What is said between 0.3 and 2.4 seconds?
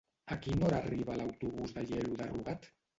A quina hora arriba l'autobús d'Aielo de